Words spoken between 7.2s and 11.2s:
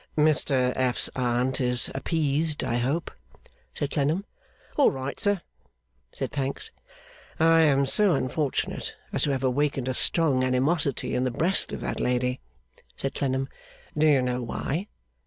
'I am so unfortunate as to have awakened a strong animosity